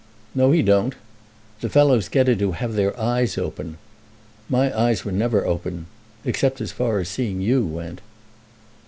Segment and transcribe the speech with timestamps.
[0.33, 0.95] "No; he don't.
[1.59, 3.77] The fellows get it who have their eyes open.
[4.49, 5.85] My eyes never were open,
[6.25, 8.01] except as far as seeing you went."